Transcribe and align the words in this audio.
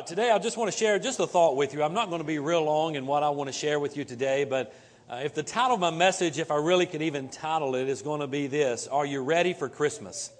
Uh, 0.00 0.02
today 0.02 0.30
I 0.30 0.38
just 0.38 0.56
want 0.56 0.72
to 0.72 0.78
share 0.78 0.98
just 0.98 1.20
a 1.20 1.26
thought 1.26 1.56
with 1.56 1.74
you. 1.74 1.82
I'm 1.82 1.92
not 1.92 2.08
going 2.08 2.22
to 2.22 2.26
be 2.26 2.38
real 2.38 2.64
long 2.64 2.94
in 2.94 3.04
what 3.04 3.22
I 3.22 3.28
want 3.28 3.48
to 3.48 3.52
share 3.52 3.78
with 3.78 3.98
you 3.98 4.04
today, 4.06 4.44
but 4.44 4.74
uh, 5.10 5.16
if 5.16 5.34
the 5.34 5.42
title 5.42 5.74
of 5.74 5.80
my 5.80 5.90
message, 5.90 6.38
if 6.38 6.50
I 6.50 6.56
really 6.56 6.86
could 6.86 7.02
even 7.02 7.28
title 7.28 7.74
it, 7.74 7.86
is 7.86 8.00
going 8.00 8.22
to 8.22 8.26
be 8.26 8.46
this 8.46 8.86
Are 8.86 9.04
you 9.04 9.22
ready 9.22 9.52
for 9.52 9.68
Christmas? 9.68 10.30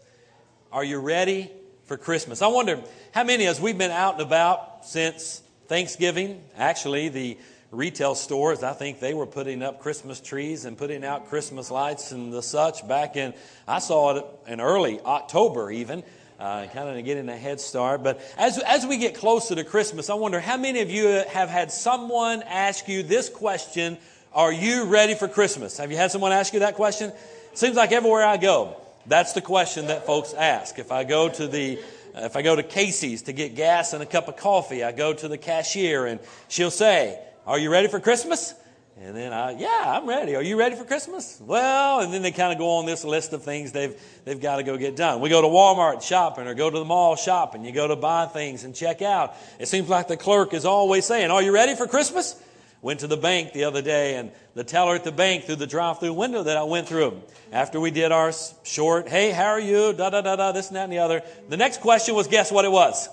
Are 0.72 0.82
you 0.82 0.98
ready 0.98 1.50
for 1.84 1.98
Christmas? 1.98 2.40
I 2.40 2.46
wonder 2.46 2.82
how 3.12 3.22
many, 3.22 3.46
as 3.46 3.60
we've 3.60 3.76
been 3.76 3.90
out 3.90 4.14
and 4.14 4.22
about 4.22 4.86
since 4.86 5.42
Thanksgiving, 5.66 6.42
actually, 6.56 7.10
the 7.10 7.36
retail 7.70 8.14
stores, 8.14 8.62
I 8.62 8.72
think 8.72 8.98
they 8.98 9.12
were 9.12 9.26
putting 9.26 9.62
up 9.62 9.80
Christmas 9.80 10.22
trees 10.22 10.64
and 10.64 10.78
putting 10.78 11.04
out 11.04 11.28
Christmas 11.28 11.70
lights 11.70 12.12
and 12.12 12.32
the 12.32 12.42
such 12.42 12.88
back 12.88 13.14
in, 13.14 13.34
I 13.68 13.80
saw 13.80 14.16
it 14.16 14.24
in 14.46 14.58
early 14.58 15.00
October 15.00 15.70
even 15.70 16.02
uh, 16.40 16.66
kind 16.72 16.88
of 16.88 17.04
getting 17.04 17.28
a 17.28 17.36
head 17.36 17.60
start. 17.60 18.02
But 18.02 18.20
as, 18.38 18.58
as 18.58 18.86
we 18.86 18.96
get 18.96 19.14
closer 19.14 19.54
to 19.54 19.62
Christmas, 19.62 20.08
I 20.08 20.14
wonder 20.14 20.40
how 20.40 20.56
many 20.56 20.80
of 20.80 20.90
you 20.90 21.06
have 21.06 21.50
had 21.50 21.70
someone 21.70 22.42
ask 22.42 22.88
you 22.88 23.02
this 23.02 23.28
question 23.28 23.98
Are 24.32 24.52
you 24.52 24.84
ready 24.86 25.14
for 25.14 25.28
Christmas? 25.28 25.76
Have 25.76 25.90
you 25.90 25.98
had 25.98 26.10
someone 26.10 26.32
ask 26.32 26.54
you 26.54 26.60
that 26.60 26.74
question? 26.74 27.12
Seems 27.52 27.76
like 27.76 27.92
everywhere 27.92 28.24
I 28.24 28.38
go, 28.38 28.76
that's 29.06 29.34
the 29.34 29.42
question 29.42 29.88
that 29.88 30.06
folks 30.06 30.32
ask. 30.32 30.78
If 30.78 30.90
I 30.90 31.04
go 31.04 31.28
to 31.28 31.46
the 31.46 31.78
if 32.14 32.34
I 32.34 32.42
go 32.42 32.56
to 32.56 32.62
Casey's 32.62 33.22
to 33.22 33.32
get 33.32 33.54
gas 33.54 33.92
and 33.92 34.02
a 34.02 34.06
cup 34.06 34.26
of 34.26 34.36
coffee, 34.36 34.82
I 34.82 34.92
go 34.92 35.12
to 35.12 35.28
the 35.28 35.38
cashier 35.38 36.06
and 36.06 36.18
she'll 36.48 36.70
say, 36.70 37.20
Are 37.46 37.58
you 37.58 37.70
ready 37.70 37.88
for 37.88 38.00
Christmas? 38.00 38.54
And 39.02 39.16
then 39.16 39.32
I, 39.32 39.52
yeah, 39.52 39.82
I'm 39.86 40.06
ready. 40.06 40.36
Are 40.36 40.42
you 40.42 40.58
ready 40.58 40.76
for 40.76 40.84
Christmas? 40.84 41.40
Well, 41.40 42.00
and 42.00 42.12
then 42.12 42.20
they 42.20 42.32
kind 42.32 42.52
of 42.52 42.58
go 42.58 42.72
on 42.72 42.84
this 42.84 43.02
list 43.02 43.32
of 43.32 43.42
things 43.42 43.72
they've, 43.72 43.98
they've 44.26 44.38
got 44.38 44.56
to 44.56 44.62
go 44.62 44.76
get 44.76 44.94
done. 44.94 45.20
We 45.20 45.30
go 45.30 45.40
to 45.40 45.48
Walmart 45.48 46.02
shopping 46.02 46.46
or 46.46 46.52
go 46.52 46.68
to 46.68 46.78
the 46.78 46.84
mall 46.84 47.16
shopping. 47.16 47.64
You 47.64 47.72
go 47.72 47.88
to 47.88 47.96
buy 47.96 48.26
things 48.26 48.64
and 48.64 48.74
check 48.74 49.00
out. 49.00 49.34
It 49.58 49.68
seems 49.68 49.88
like 49.88 50.08
the 50.08 50.18
clerk 50.18 50.52
is 50.52 50.66
always 50.66 51.06
saying, 51.06 51.30
are 51.30 51.40
you 51.40 51.50
ready 51.50 51.74
for 51.76 51.86
Christmas? 51.86 52.36
Went 52.82 53.00
to 53.00 53.06
the 53.06 53.16
bank 53.16 53.54
the 53.54 53.64
other 53.64 53.80
day 53.80 54.16
and 54.16 54.32
the 54.54 54.64
teller 54.64 54.96
at 54.96 55.04
the 55.04 55.12
bank 55.12 55.44
through 55.44 55.56
the 55.56 55.66
drive-through 55.66 56.12
window 56.12 56.42
that 56.42 56.58
I 56.58 56.64
went 56.64 56.86
through 56.86 57.22
after 57.52 57.80
we 57.80 57.90
did 57.90 58.12
our 58.12 58.32
short, 58.64 59.08
hey, 59.08 59.30
how 59.30 59.46
are 59.46 59.60
you? 59.60 59.94
Da, 59.94 60.10
da, 60.10 60.20
da, 60.20 60.36
da, 60.36 60.52
this 60.52 60.68
and 60.68 60.76
that 60.76 60.84
and 60.84 60.92
the 60.92 60.98
other. 60.98 61.22
The 61.48 61.56
next 61.56 61.80
question 61.80 62.14
was, 62.14 62.26
guess 62.26 62.52
what 62.52 62.66
it 62.66 62.72
was? 62.72 63.08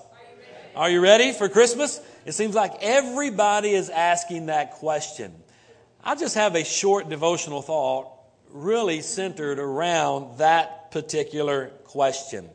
Are 0.75 0.89
you 0.89 0.99
ready 0.99 1.31
for 1.31 1.47
Christmas? 1.47 2.01
It 2.25 2.33
seems 2.33 2.55
like 2.55 2.73
everybody 2.81 3.69
is 3.69 3.89
asking 3.89 4.47
that 4.47 4.73
question. 4.73 5.33
I 6.07 6.15
just 6.15 6.35
have 6.35 6.55
a 6.55 6.63
short 6.63 7.09
devotional 7.09 7.61
thought 7.61 8.07
really 8.51 9.01
centered 9.01 9.59
around 9.59 10.37
that 10.37 10.89
particular 10.89 11.67
question. 11.83 12.49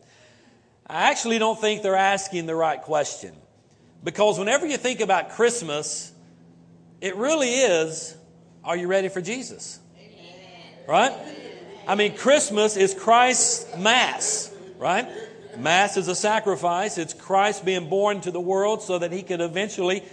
I 0.86 1.10
actually 1.10 1.38
don't 1.38 1.60
think 1.60 1.82
they're 1.82 1.94
asking 1.94 2.46
the 2.46 2.54
right 2.54 2.80
question. 2.80 3.34
Because 4.02 4.38
whenever 4.38 4.64
you 4.64 4.78
think 4.78 5.00
about 5.00 5.32
Christmas, 5.32 6.12
it 7.02 7.14
really 7.16 7.50
is 7.50 8.16
are 8.64 8.74
you 8.74 8.86
ready 8.86 9.10
for 9.10 9.20
Jesus? 9.20 9.80
Right? 10.88 11.12
I 11.86 11.94
mean, 11.94 12.16
Christmas 12.16 12.78
is 12.78 12.94
Christ's 12.94 13.76
Mass, 13.76 14.50
right? 14.78 15.06
Mass 15.58 15.98
is 15.98 16.08
a 16.08 16.14
sacrifice. 16.14 16.96
It's 16.96 17.12
Christ 17.12 17.66
being 17.66 17.90
born 17.90 18.22
to 18.22 18.30
the 18.30 18.40
world 18.40 18.80
so 18.80 18.98
that 18.98 19.12
he 19.12 19.22
could 19.22 19.42
eventually 19.42 20.04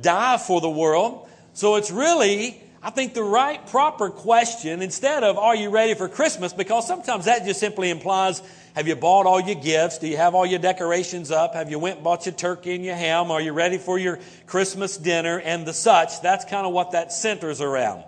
die 0.00 0.38
for 0.38 0.60
the 0.60 0.70
world. 0.70 1.28
So 1.54 1.74
it's 1.74 1.90
really 1.90 2.60
I 2.84 2.90
think 2.90 3.14
the 3.14 3.22
right, 3.22 3.66
proper 3.68 4.10
question, 4.10 4.82
instead 4.82 5.24
of, 5.24 5.38
are 5.38 5.56
you 5.56 5.70
ready 5.70 5.94
for 5.94 6.06
Christmas? 6.06 6.52
Because 6.52 6.86
sometimes 6.86 7.24
that 7.24 7.46
just 7.46 7.58
simply 7.58 7.88
implies, 7.88 8.42
have 8.74 8.86
you 8.86 8.94
bought 8.94 9.24
all 9.24 9.40
your 9.40 9.54
gifts? 9.54 9.98
Do 9.98 10.06
you 10.06 10.18
have 10.18 10.34
all 10.34 10.44
your 10.44 10.58
decorations 10.58 11.30
up? 11.30 11.54
Have 11.54 11.70
you 11.70 11.78
went 11.78 11.96
and 11.96 12.04
bought 12.04 12.26
your 12.26 12.34
turkey 12.34 12.74
and 12.74 12.84
your 12.84 12.94
ham? 12.94 13.30
Are 13.30 13.40
you 13.40 13.54
ready 13.54 13.78
for 13.78 13.98
your 13.98 14.20
Christmas 14.46 14.98
dinner 14.98 15.40
and 15.40 15.64
the 15.64 15.72
such? 15.72 16.20
That's 16.20 16.44
kind 16.44 16.66
of 16.66 16.74
what 16.74 16.90
that 16.90 17.10
centers 17.10 17.62
around. 17.62 18.04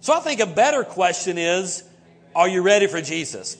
So 0.00 0.12
I 0.12 0.18
think 0.18 0.40
a 0.40 0.46
better 0.46 0.82
question 0.82 1.38
is, 1.38 1.84
are 2.34 2.48
you 2.48 2.62
ready 2.62 2.88
for 2.88 3.00
Jesus? 3.00 3.56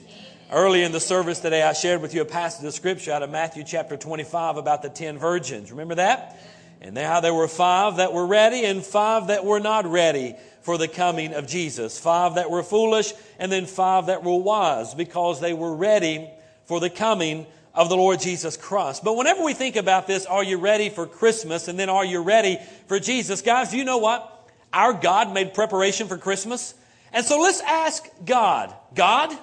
Early 0.50 0.82
in 0.82 0.90
the 0.90 0.98
service 0.98 1.38
today, 1.38 1.62
I 1.62 1.74
shared 1.74 2.02
with 2.02 2.12
you 2.12 2.22
a 2.22 2.26
passage 2.26 2.64
of 2.66 2.74
scripture 2.74 3.12
out 3.12 3.22
of 3.22 3.30
Matthew 3.30 3.62
chapter 3.62 3.96
25 3.96 4.56
about 4.56 4.82
the 4.82 4.88
ten 4.88 5.16
virgins. 5.16 5.70
Remember 5.70 5.94
that? 5.94 6.40
And 6.86 6.94
now 6.94 7.18
there 7.18 7.34
were 7.34 7.48
five 7.48 7.96
that 7.96 8.12
were 8.12 8.26
ready 8.26 8.64
and 8.64 8.80
five 8.80 9.26
that 9.26 9.44
were 9.44 9.58
not 9.58 9.86
ready 9.86 10.36
for 10.62 10.78
the 10.78 10.86
coming 10.86 11.34
of 11.34 11.48
Jesus. 11.48 11.98
Five 11.98 12.36
that 12.36 12.48
were 12.48 12.62
foolish, 12.62 13.12
and 13.40 13.50
then 13.50 13.66
five 13.66 14.06
that 14.06 14.22
were 14.22 14.36
wise 14.36 14.94
because 14.94 15.40
they 15.40 15.52
were 15.52 15.74
ready 15.74 16.30
for 16.66 16.78
the 16.78 16.88
coming 16.88 17.46
of 17.74 17.88
the 17.88 17.96
Lord 17.96 18.20
Jesus 18.20 18.56
Christ. 18.56 19.02
But 19.02 19.16
whenever 19.16 19.42
we 19.42 19.52
think 19.52 19.74
about 19.74 20.06
this, 20.06 20.26
are 20.26 20.44
you 20.44 20.58
ready 20.58 20.88
for 20.88 21.06
Christmas? 21.06 21.66
And 21.66 21.76
then 21.76 21.88
are 21.88 22.04
you 22.04 22.22
ready 22.22 22.58
for 22.86 23.00
Jesus? 23.00 23.42
Guys, 23.42 23.74
you 23.74 23.84
know 23.84 23.98
what? 23.98 24.48
Our 24.72 24.92
God 24.92 25.34
made 25.34 25.54
preparation 25.54 26.06
for 26.06 26.16
Christmas. 26.16 26.72
And 27.12 27.26
so 27.26 27.40
let's 27.40 27.60
ask 27.62 28.06
God, 28.24 28.72
God, 28.94 29.36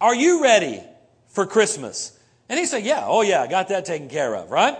are 0.00 0.14
you 0.14 0.42
ready 0.42 0.82
for 1.28 1.46
Christmas? 1.46 2.18
And 2.48 2.58
he 2.58 2.64
said, 2.64 2.84
yeah, 2.84 3.04
oh 3.06 3.20
yeah, 3.20 3.42
I 3.42 3.48
got 3.48 3.68
that 3.68 3.84
taken 3.84 4.08
care 4.08 4.34
of, 4.34 4.50
right? 4.50 4.78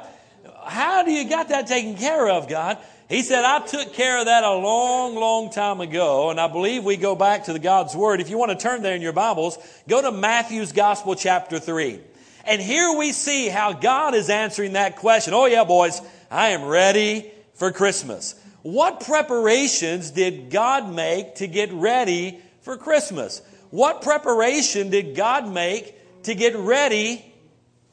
How 0.67 1.03
do 1.03 1.13
you 1.13 1.29
got 1.29 1.49
that 1.49 1.67
taken 1.67 1.97
care 1.97 2.29
of, 2.29 2.49
God? 2.49 2.79
He 3.09 3.23
said, 3.23 3.45
I 3.45 3.61
took 3.61 3.93
care 3.93 4.19
of 4.19 4.27
that 4.27 4.45
a 4.45 4.55
long, 4.55 5.15
long 5.15 5.51
time 5.51 5.81
ago, 5.81 6.31
and 6.31 6.41
I 6.41 6.49
believe 6.49 6.85
we 6.85 6.97
go 6.97 7.15
back 7.15 7.45
to 7.45 7.53
the 7.53 7.59
God's 7.59 7.95
Word. 7.95 8.21
If 8.21 8.31
you 8.31 8.39
want 8.39 8.53
to 8.53 8.57
turn 8.57 8.83
there 8.83 8.95
in 8.95 9.03
your 9.03 9.13
Bibles, 9.13 9.59
go 9.87 10.01
to 10.01 10.11
Matthew's 10.11 10.73
Gospel, 10.73 11.15
chapter 11.15 11.59
3. 11.59 12.01
And 12.47 12.61
here 12.61 12.97
we 12.97 13.13
see 13.13 13.49
how 13.49 13.73
God 13.73 14.15
is 14.15 14.31
answering 14.31 14.73
that 14.73 14.97
question. 14.97 15.35
Oh, 15.35 15.47
yeah, 15.47 15.65
boys, 15.65 16.01
I 16.31 16.49
am 16.49 16.65
ready 16.65 17.31
for 17.55 17.73
Christmas. 17.73 18.35
What 18.63 19.01
preparations 19.01 20.11
did 20.11 20.51
God 20.51 20.93
make 20.93 21.37
to 21.37 21.47
get 21.47 21.73
ready 21.73 22.41
for 22.63 22.79
Christmas? 22.79 23.43
What 23.71 24.03
preparation 24.03 24.89
did 24.89 25.15
God 25.15 25.47
make 25.47 26.23
to 26.25 26.35
get 26.35 26.57
ready 26.57 27.25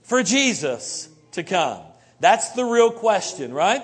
for 0.03 0.23
Jesus 0.23 1.09
to 1.33 1.43
come? 1.43 1.81
That's 2.21 2.51
the 2.51 2.63
real 2.63 2.91
question, 2.91 3.51
right? 3.51 3.81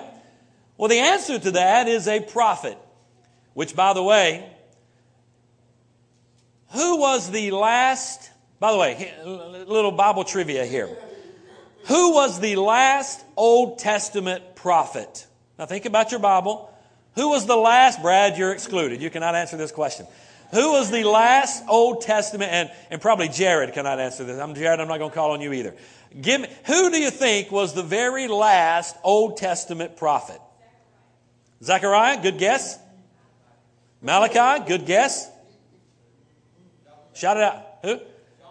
Well, 0.76 0.88
the 0.88 1.00
answer 1.00 1.38
to 1.40 1.50
that 1.50 1.88
is 1.88 2.06
a 2.06 2.20
prophet, 2.20 2.78
which, 3.52 3.74
by 3.74 3.92
the 3.92 4.02
way, 4.02 4.48
who 6.72 7.00
was 7.00 7.30
the 7.30 7.50
last, 7.50 8.30
by 8.60 8.70
the 8.70 8.78
way, 8.78 9.12
little 9.24 9.90
Bible 9.90 10.22
trivia 10.22 10.64
here. 10.64 10.88
Who 11.86 12.14
was 12.14 12.38
the 12.38 12.56
last 12.56 13.24
Old 13.36 13.80
Testament 13.80 14.54
prophet? 14.54 15.26
Now 15.58 15.66
think 15.66 15.84
about 15.84 16.12
your 16.12 16.20
Bible. 16.20 16.72
Who 17.16 17.30
was 17.30 17.46
the 17.46 17.56
last, 17.56 18.00
Brad, 18.02 18.38
you're 18.38 18.52
excluded. 18.52 19.02
You 19.02 19.10
cannot 19.10 19.34
answer 19.34 19.56
this 19.56 19.72
question. 19.72 20.06
Who 20.52 20.72
was 20.72 20.90
the 20.90 21.04
last 21.04 21.64
Old 21.68 22.02
Testament, 22.02 22.50
and, 22.52 22.70
and 22.90 23.00
probably 23.00 23.28
Jared 23.28 23.74
cannot 23.74 24.00
answer 24.00 24.24
this. 24.24 24.38
I'm 24.38 24.54
Jared, 24.54 24.80
I'm 24.80 24.88
not 24.88 24.98
going 24.98 25.10
to 25.10 25.14
call 25.14 25.32
on 25.32 25.40
you 25.40 25.52
either. 25.52 25.74
Give 26.18 26.40
me, 26.40 26.48
who 26.64 26.90
do 26.90 26.98
you 26.98 27.10
think 27.10 27.50
was 27.50 27.74
the 27.74 27.82
very 27.82 28.28
last 28.28 28.96
Old 29.04 29.36
Testament 29.36 29.96
prophet? 29.96 30.40
Zechariah, 31.62 32.22
good 32.22 32.38
guess. 32.38 32.78
Malachi, 34.00 34.64
good 34.66 34.86
guess. 34.86 35.28
Shout 37.12 37.36
it 37.36 37.42
out. 37.42 37.64
Who? 37.82 38.00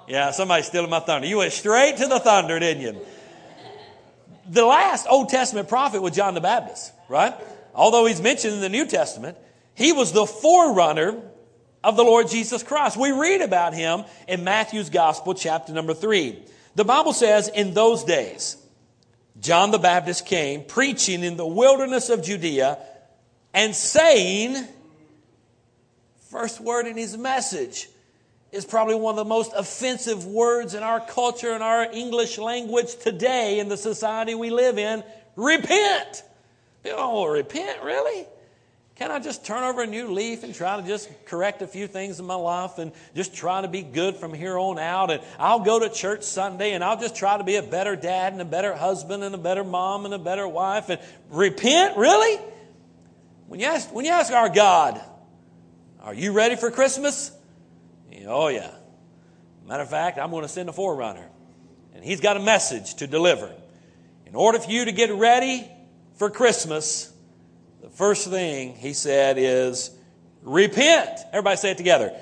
Yeah, 0.08 0.32
somebody's 0.32 0.68
stealing 0.68 0.90
my 0.90 1.00
thunder. 1.00 1.28
You 1.28 1.38
went 1.38 1.54
straight 1.54 1.98
to 1.98 2.08
the 2.08 2.20
thunder, 2.20 2.60
didn't 2.60 2.84
you? 2.84 3.02
The 4.50 4.66
last 4.66 5.08
Old 5.10 5.30
Testament 5.30 5.68
prophet 5.68 6.02
was 6.02 6.16
John 6.16 6.34
the 6.34 6.42
Baptist, 6.42 6.94
right? 7.10 7.34
Although 7.74 8.06
he's 8.06 8.22
mentioned 8.22 8.54
in 8.54 8.62
the 8.62 8.70
New 8.70 8.86
Testament, 8.86 9.38
he 9.74 9.94
was 9.94 10.12
the 10.12 10.26
forerunner 10.26 11.22
of 11.88 11.96
the 11.96 12.04
Lord 12.04 12.28
Jesus 12.28 12.64
Christ. 12.64 12.98
We 12.98 13.14
read 13.14 13.40
about 13.40 13.74
him 13.74 14.04
in 14.28 14.44
Matthew's 14.44 14.90
Gospel, 14.90 15.34
chapter 15.34 15.72
number 15.72 15.94
three. 15.94 16.38
The 16.76 16.84
Bible 16.84 17.14
says, 17.14 17.48
in 17.48 17.74
those 17.74 18.04
days, 18.04 18.58
John 19.40 19.72
the 19.72 19.78
Baptist 19.78 20.26
came 20.26 20.66
preaching 20.66 21.24
in 21.24 21.38
the 21.38 21.48
wilderness 21.48 22.10
of 22.10 22.22
Judea 22.22 22.78
and 23.54 23.74
saying, 23.74 24.68
first 26.30 26.60
word 26.60 26.88
in 26.88 26.98
his 26.98 27.18
message 27.18 27.88
is 28.52 28.66
probably 28.66 28.96
one 28.96 29.14
of 29.14 29.18
the 29.18 29.30
most 29.30 29.54
offensive 29.56 30.26
words 30.26 30.74
in 30.74 30.84
our 30.84 31.00
culture 31.00 31.54
and 31.54 31.64
our 31.64 31.90
English 31.90 32.38
language 32.38 32.98
today 32.98 33.60
in 33.60 33.70
the 33.70 33.78
society 33.78 34.36
we 34.36 34.50
live 34.50 34.78
in 34.78 35.06
repent. 35.38 36.24
Oh, 36.84 37.28
repent, 37.28 37.82
really? 37.82 38.28
Can 38.98 39.12
I 39.12 39.20
just 39.20 39.46
turn 39.46 39.62
over 39.62 39.84
a 39.84 39.88
new 39.88 40.12
leaf 40.12 40.44
and 40.44 40.56
try 40.56 40.82
to 40.82 40.88
just 40.88 41.08
correct 41.26 41.62
a 41.62 41.68
few 41.68 41.86
things 41.86 42.20
in 42.20 42.26
my 42.26 42.34
life 42.34 42.80
and 42.80 42.92
just 43.14 43.36
try 43.36 43.62
to 43.62 43.68
be 43.68 43.84
good 43.84 44.16
from 44.16 44.34
here 44.34 44.58
on 44.58 44.80
out? 44.80 45.12
And 45.12 45.22
I'll 45.38 45.60
go 45.60 45.78
to 45.80 45.88
church 45.88 46.24
Sunday 46.24 46.74
and 46.74 46.84
I'll 46.84 47.00
just 47.00 47.16
try 47.16 47.38
to 47.38 47.44
be 47.44 47.58
a 47.58 47.62
better 47.62 47.96
dad 47.96 48.34
and 48.34 48.42
a 48.42 48.46
better 48.46 48.74
husband 48.74 49.24
and 49.24 49.36
a 49.36 49.38
better 49.38 49.64
mom 49.64 50.06
and 50.06 50.16
a 50.16 50.20
better 50.20 50.48
wife 50.48 50.90
and 50.90 51.00
repent? 51.30 51.96
Really? 51.96 52.42
When 53.46 53.60
you 53.60 53.68
ask, 53.68 53.94
when 53.94 54.04
you 54.04 54.12
ask 54.12 54.34
our 54.34 54.50
God, 54.50 55.00
are 56.02 56.16
you 56.16 56.32
ready 56.32 56.56
for 56.56 56.72
Christmas? 56.72 57.32
Oh, 58.26 58.48
yeah. 58.48 58.72
Matter 59.68 59.84
of 59.84 59.90
fact, 59.92 60.18
I'm 60.18 60.32
going 60.32 60.42
to 60.42 60.50
send 60.50 60.70
a 60.70 60.74
forerunner, 60.74 61.30
and 61.94 62.04
he's 62.04 62.20
got 62.20 62.36
a 62.36 62.40
message 62.40 62.96
to 62.96 63.08
deliver. 63.08 63.54
In 64.26 64.34
order 64.34 64.60
for 64.60 64.72
you 64.72 64.86
to 64.86 64.92
get 64.92 65.12
ready 65.14 65.70
for 66.16 66.30
Christmas, 66.30 67.14
the 67.82 67.90
first 67.90 68.28
thing 68.30 68.76
he 68.76 68.94
said 68.94 69.38
is 69.38 69.92
repent. 70.44 71.20
Everybody 71.32 71.58
say 71.58 71.72
it 71.72 71.78
together. 71.78 72.14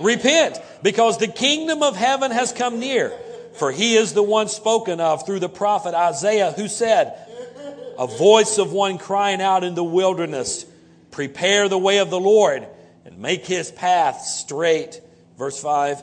Repent, 0.00 0.60
because 0.82 1.18
the 1.18 1.28
kingdom 1.28 1.82
of 1.82 1.96
heaven 1.96 2.30
has 2.30 2.52
come 2.52 2.80
near. 2.80 3.12
For 3.54 3.70
he 3.70 3.96
is 3.96 4.12
the 4.12 4.22
one 4.22 4.48
spoken 4.48 5.00
of 5.00 5.24
through 5.24 5.38
the 5.38 5.48
prophet 5.48 5.94
Isaiah, 5.94 6.50
who 6.52 6.66
said, 6.66 7.16
A 7.98 8.06
voice 8.06 8.58
of 8.58 8.72
one 8.72 8.98
crying 8.98 9.40
out 9.40 9.62
in 9.62 9.74
the 9.74 9.84
wilderness, 9.84 10.66
Prepare 11.12 11.68
the 11.68 11.78
way 11.78 11.98
of 11.98 12.10
the 12.10 12.18
Lord, 12.18 12.66
and 13.04 13.18
make 13.18 13.46
his 13.46 13.70
path 13.70 14.22
straight. 14.22 15.00
Verse 15.38 15.60
5 15.60 16.02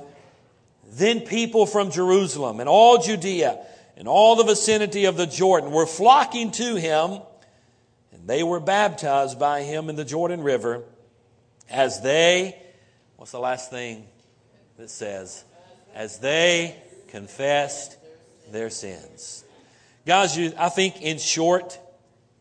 Then 0.94 1.22
people 1.22 1.66
from 1.66 1.92
Jerusalem 1.92 2.62
and 2.62 2.70
all 2.70 3.00
Judea 3.00 3.66
and 3.98 4.08
all 4.08 4.36
the 4.36 4.44
vicinity 4.44 5.06
of 5.06 5.18
the 5.18 5.28
Jordan 5.28 5.72
were 5.72 5.86
flocking 5.86 6.52
to 6.52 6.76
him, 6.76 7.22
and 8.22 8.30
they 8.30 8.44
were 8.44 8.60
baptized 8.60 9.40
by 9.40 9.64
him 9.64 9.90
in 9.90 9.96
the 9.96 10.06
Jordan 10.06 10.42
River 10.42 10.84
as 11.70 12.02
they, 12.02 12.56
what's 13.18 13.32
the 13.32 13.40
last 13.40 13.72
thing 13.72 14.06
that 14.78 14.92
says? 14.92 15.44
As 15.96 16.20
they 16.20 16.76
confessed 17.08 17.98
their 18.52 18.70
sins. 18.70 19.44
Guys, 20.06 20.38
you, 20.38 20.54
I 20.58 20.70
think 20.70 21.02
in 21.02 21.18
short, 21.18 21.80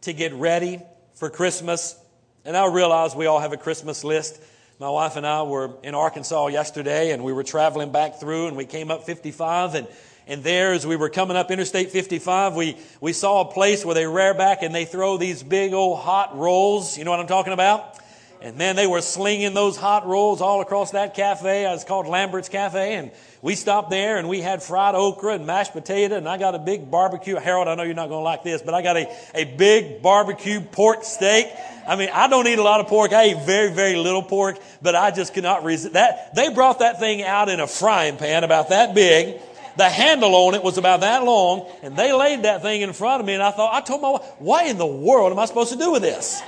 to 0.03 0.13
get 0.13 0.35
ready 0.35 0.81
for 1.15 1.31
Christmas, 1.31 1.99
and 2.45 2.57
I 2.57 2.67
realize 2.67 3.15
we 3.15 3.27
all 3.27 3.41
have 3.41 3.53
a 3.53 3.59
Christmas 3.59 4.05
list. 4.05 4.41
My 4.79 4.91
wife 4.91 5.17
and 5.17 5.27
I 5.27 5.43
were 5.45 5.73
in 5.83 5.95
Arkansas 5.95 6.49
yesterday 6.49 7.13
and 7.13 7.25
we 7.25 7.33
were 7.33 7.43
traveling 7.43 7.93
back 7.93 8.19
through 8.19 8.49
and 8.49 8.57
we 8.57 8.65
came 8.65 8.91
up 8.91 9.05
55 9.05 9.75
and 9.75 9.87
and 10.31 10.45
there, 10.45 10.73
as 10.75 10.87
we 10.87 10.95
were 10.95 11.09
coming 11.09 11.37
up 11.37 11.51
Interstate 11.51 11.91
55, 11.91 12.55
we, 12.55 12.77
we 13.01 13.13
saw 13.13 13.41
a 13.41 13.53
place 13.53 13.85
where 13.85 13.97
they 13.97 14.07
rear 14.07 14.33
back 14.33 14.63
and 14.63 14.73
they 14.73 14.85
throw 14.85 15.17
these 15.17 15.43
big 15.43 15.73
old 15.73 15.99
hot 15.99 16.39
rolls. 16.39 16.97
You 16.97 17.03
know 17.03 17.11
what 17.11 17.19
I'm 17.19 17.27
talking 17.27 17.53
about? 17.53 17.99
And 18.41 18.57
man, 18.57 18.77
they 18.77 18.87
were 18.87 19.01
slinging 19.01 19.55
those 19.55 19.77
hot 19.77 20.07
rolls 20.07 20.41
all 20.41 20.61
across 20.61 20.93
that 20.93 21.15
cafe. 21.15 21.71
It's 21.75 21.83
called 21.83 22.07
Lambert's 22.07 22.49
Cafe. 22.49 22.95
And 22.95 23.11
we 23.43 23.57
stopped 23.57 23.91
there 23.91 24.19
and 24.19 24.29
we 24.29 24.41
had 24.41 24.63
fried 24.63 24.95
okra 24.95 25.35
and 25.35 25.49
mashed 25.49 25.73
potato. 25.73 26.17
And 26.17 26.29
I 26.29 26.39
got 26.39 26.55
a 26.55 26.61
big 26.61 26.93
barbecue. 26.93 27.35
Harold, 27.35 27.67
I 27.67 27.75
know 27.75 27.83
you're 27.83 27.95
not 27.95 28.09
going 28.09 28.21
to 28.21 28.25
like 28.25 28.45
this, 28.45 28.63
but 28.63 28.73
I 28.73 28.83
got 28.83 28.97
a, 28.97 29.13
a 29.35 29.45
big 29.45 30.01
barbecue 30.01 30.61
pork 30.61 31.03
steak. 31.03 31.49
I 31.89 31.97
mean, 31.97 32.09
I 32.13 32.29
don't 32.29 32.47
eat 32.47 32.61
a 32.61 32.63
lot 32.63 32.79
of 32.79 32.87
pork. 32.87 33.13
I 33.13 33.31
eat 33.31 33.47
very, 33.47 33.73
very 33.73 33.97
little 33.97 34.23
pork, 34.23 34.61
but 34.81 34.95
I 34.95 35.11
just 35.11 35.35
could 35.35 35.43
not 35.43 35.65
resist 35.65 35.95
that. 35.95 36.37
They 36.37 36.55
brought 36.55 36.79
that 36.79 37.01
thing 37.01 37.23
out 37.25 37.49
in 37.49 37.59
a 37.59 37.67
frying 37.67 38.17
pan 38.17 38.45
about 38.45 38.69
that 38.69 38.95
big. 38.95 39.41
The 39.77 39.89
handle 39.89 40.35
on 40.35 40.55
it 40.55 40.63
was 40.63 40.79
about 40.79 41.01
that 41.01 41.25
long, 41.25 41.71
and 41.83 41.97
they 41.97 42.13
laid 42.13 42.43
that 42.43 42.63
thing 42.63 42.81
in 42.81 42.93
front 42.93 43.21
of 43.21 43.27
me, 43.27 43.35
and 43.35 43.43
I 43.43 43.51
thought, 43.51 43.75
I 43.75 43.81
told 43.81 44.03
my 44.03 44.11
wife, 44.11 44.23
what 44.39 44.67
in 44.67 44.79
the 44.79 44.87
world 44.87 45.33
am 45.33 45.39
I 45.39 45.45
supposed 45.47 45.73
to 45.73 45.79
do 45.79 45.93
with 45.93 46.03
this? 46.03 46.43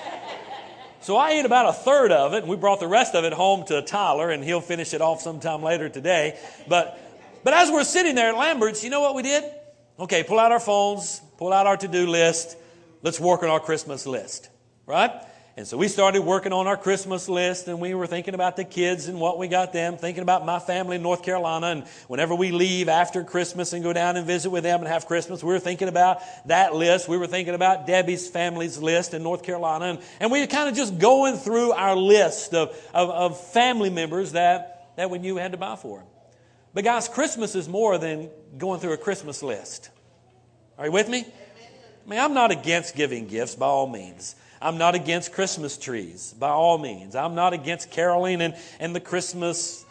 So 1.00 1.16
I 1.16 1.30
ate 1.30 1.44
about 1.44 1.69
a 1.69 1.72
third 1.72 2.12
of 2.12 2.32
it, 2.32 2.38
and 2.38 2.48
we 2.48 2.56
brought 2.56 2.78
the 2.78 2.86
rest 2.86 3.14
of 3.14 3.24
it 3.24 3.32
home 3.32 3.64
to 3.66 3.82
Tyler, 3.82 4.30
and 4.30 4.44
he'll 4.44 4.60
finish 4.60 4.94
it 4.94 5.00
off 5.00 5.20
sometime 5.20 5.62
later 5.62 5.88
today. 5.88 6.38
But, 6.69 6.98
but 7.42 7.54
as 7.54 7.70
we're 7.70 7.84
sitting 7.84 8.14
there 8.14 8.28
at 8.28 8.36
Lambert's, 8.36 8.84
you 8.84 8.90
know 8.90 9.00
what 9.00 9.14
we 9.14 9.22
did? 9.22 9.44
Okay, 9.98 10.22
pull 10.22 10.38
out 10.38 10.52
our 10.52 10.60
phones, 10.60 11.20
pull 11.38 11.52
out 11.52 11.66
our 11.66 11.76
to 11.76 11.88
do 11.88 12.06
list. 12.06 12.56
Let's 13.02 13.18
work 13.18 13.42
on 13.42 13.48
our 13.48 13.60
Christmas 13.60 14.06
list, 14.06 14.48
right? 14.86 15.10
And 15.54 15.66
so 15.66 15.76
we 15.76 15.88
started 15.88 16.22
working 16.22 16.54
on 16.54 16.66
our 16.66 16.78
Christmas 16.78 17.28
list 17.28 17.69
and 17.69 17.78
we 17.78 17.93
were 17.93 18.06
thinking 18.06 18.32
about 18.32 18.56
the 18.56 18.64
kids 18.64 19.08
and 19.08 19.20
what 19.20 19.38
we 19.38 19.49
got 19.49 19.75
them, 19.75 19.99
thinking 19.99 20.22
about 20.22 20.46
my 20.46 20.58
family 20.58 20.96
in 20.96 21.02
North 21.02 21.22
Carolina. 21.22 21.66
And 21.66 21.84
whenever 22.08 22.34
we 22.34 22.52
leave 22.52 22.88
after 22.88 23.22
Christmas 23.22 23.75
and 23.75 23.82
go 23.82 23.93
down 23.93 24.16
and 24.16 24.26
visit 24.26 24.49
with 24.49 24.62
them 24.62 24.81
and 24.81 24.88
have 24.88 25.04
Christmas, 25.04 25.44
we 25.44 25.52
were 25.52 25.58
thinking 25.58 25.88
about 25.88 26.22
that 26.46 26.75
list. 26.75 27.06
We 27.06 27.19
were 27.19 27.26
thinking 27.26 27.54
about 27.54 27.87
Debbie's 27.87 28.31
family's 28.31 28.78
list 28.78 29.12
in 29.12 29.22
North 29.22 29.43
Carolina. 29.43 29.84
And, 29.84 29.99
and 30.20 30.32
we 30.32 30.40
were 30.40 30.46
kind 30.46 30.70
of 30.70 30.75
just 30.75 30.99
going 30.99 31.37
through 31.37 31.72
our 31.72 31.96
list 31.96 32.54
of, 32.54 32.70
of, 32.94 33.10
of 33.10 33.38
family 33.52 33.90
members 33.90 34.32
that, 34.32 34.94
that 34.96 35.10
we 35.10 35.19
knew 35.19 35.34
we 35.34 35.43
had 35.43 35.52
to 35.52 35.58
buy 35.58 35.76
for. 35.76 36.02
But 36.72 36.84
guys, 36.84 37.08
Christmas 37.08 37.54
is 37.54 37.69
more 37.69 37.99
than 37.99 38.31
going 38.56 38.81
through 38.81 38.94
a 38.94 38.99
Christmas 38.99 39.43
list. 39.43 39.90
Are 40.78 40.87
you 40.87 40.93
with 40.93 41.10
me? 41.10 41.26
I 42.06 42.08
mean, 42.08 42.19
I'm 42.19 42.32
not 42.32 42.50
against 42.50 42.96
giving 42.96 43.26
gifts 43.26 43.54
by 43.54 43.66
all 43.66 43.87
means. 43.87 44.34
I'm 44.62 44.79
not 44.79 44.94
against 44.94 45.32
Christmas 45.32 45.76
trees, 45.76 46.35
by 46.38 46.50
all 46.50 46.79
means. 46.79 47.17
I'm 47.17 47.35
not 47.35 47.53
against 47.53 47.91
caroling 47.91 48.41
and, 48.41 48.55
and 48.79 48.94
the 48.94 49.00
Christmas 49.00 49.85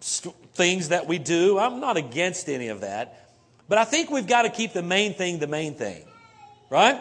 st- 0.00 0.34
things 0.54 0.88
that 0.88 1.06
we 1.06 1.18
do. 1.18 1.58
I'm 1.58 1.80
not 1.80 1.96
against 1.96 2.48
any 2.48 2.68
of 2.68 2.80
that. 2.80 3.30
But 3.68 3.78
I 3.78 3.84
think 3.84 4.10
we've 4.10 4.26
got 4.26 4.42
to 4.42 4.50
keep 4.50 4.72
the 4.72 4.82
main 4.82 5.14
thing 5.14 5.38
the 5.38 5.46
main 5.46 5.74
thing, 5.74 6.04
right? 6.70 7.00